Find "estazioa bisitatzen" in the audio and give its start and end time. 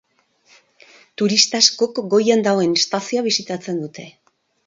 2.79-3.85